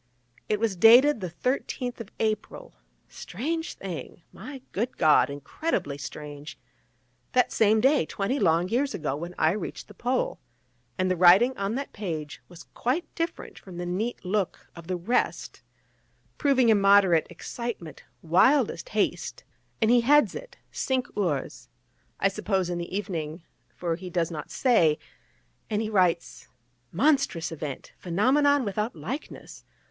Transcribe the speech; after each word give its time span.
It 0.49 0.59
was 0.59 0.75
dated 0.75 1.19
the 1.21 1.29
13th 1.29 1.99
of 1.99 2.09
April 2.19 2.73
strange 3.07 3.75
thing, 3.75 4.23
my 4.33 4.63
good 4.71 4.97
God, 4.97 5.29
incredibly 5.29 5.99
strange 5.99 6.57
that 7.33 7.51
same 7.51 7.79
day, 7.79 8.07
twenty 8.07 8.39
long 8.39 8.67
years 8.67 8.95
ago, 8.95 9.15
when 9.15 9.35
I 9.37 9.51
reached 9.51 9.87
the 9.87 9.93
Pole; 9.93 10.39
and 10.97 11.11
the 11.11 11.15
writing 11.15 11.55
on 11.55 11.75
that 11.75 11.93
page 11.93 12.41
was 12.49 12.63
quite 12.73 13.13
different 13.13 13.59
from 13.59 13.77
the 13.77 13.85
neat 13.85 14.25
look 14.25 14.71
of 14.75 14.87
the 14.87 14.95
rest, 14.97 15.61
proving 16.39 16.69
immoderate 16.69 17.27
excitement, 17.29 18.03
wildest 18.23 18.89
haste; 18.97 19.43
and 19.79 19.91
he 19.91 20.01
heads 20.01 20.33
it 20.33 20.57
'Cinq 20.71 21.13
Heures,' 21.15 21.67
I 22.19 22.27
suppose 22.27 22.71
in 22.71 22.79
the 22.79 22.89
evening, 22.97 23.43
for 23.75 23.95
he 23.95 24.09
does 24.09 24.31
not 24.31 24.49
say: 24.49 24.97
and 25.69 25.79
he 25.79 25.91
writes: 25.91 26.47
'Monstrous 26.91 27.51
event! 27.51 27.93
phenomenon 27.99 28.65
without 28.65 28.95
likeness! 28.95 29.63